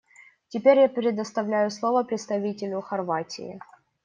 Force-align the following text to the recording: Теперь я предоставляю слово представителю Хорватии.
Теперь 0.47 0.79
я 0.79 0.89
предоставляю 0.89 1.69
слово 1.69 2.01
представителю 2.03 2.81
Хорватии. 2.81 3.59